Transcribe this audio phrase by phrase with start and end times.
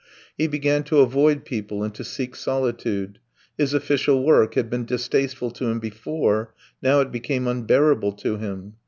[0.35, 3.19] He began to avoid people and to seek solitude.
[3.55, 8.77] His official work had been distasteful to him before: now it became unbearable to him.